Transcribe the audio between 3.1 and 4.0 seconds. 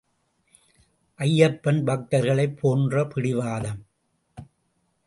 பிடிவாதம்.